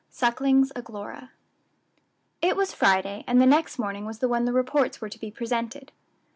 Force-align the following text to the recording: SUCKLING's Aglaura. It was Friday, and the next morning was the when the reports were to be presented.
SUCKLING's 0.09 0.71
Aglaura. 0.75 1.29
It 2.41 2.55
was 2.55 2.73
Friday, 2.73 3.23
and 3.27 3.39
the 3.39 3.45
next 3.45 3.77
morning 3.77 4.03
was 4.03 4.17
the 4.17 4.27
when 4.27 4.45
the 4.45 4.51
reports 4.51 4.99
were 4.99 5.09
to 5.09 5.19
be 5.19 5.29
presented. 5.29 5.91